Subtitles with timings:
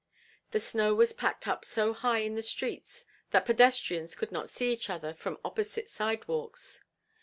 [0.49, 4.73] The snow was packed up so high in the streets that pedestrians could not see
[4.73, 6.83] each other from opposite sidewalks.